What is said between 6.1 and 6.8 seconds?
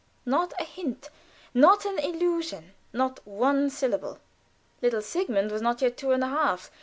and a half.